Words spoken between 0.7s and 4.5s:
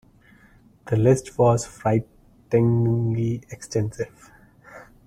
The list was frighteningly extensive.